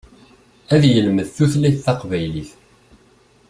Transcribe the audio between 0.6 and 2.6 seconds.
Ad yelmed tutlayt taqbaylit.